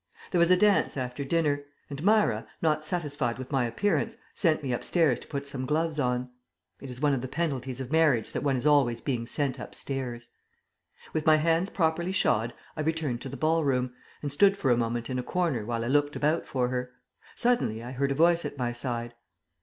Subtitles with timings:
[0.31, 4.73] There was a dance after dinner; and Myra, not satisfied with my appearance, sent me
[4.73, 6.31] upstairs to put some gloves on.
[6.79, 10.29] (It is one of the penalties of marriage that one is always being sent upstairs.)
[11.13, 13.93] With my hands properly shod I returned to the ball room,
[14.23, 16.93] and stood for a moment in a corner while I looked about for her.
[17.35, 19.13] Suddenly I heard a voice at my side.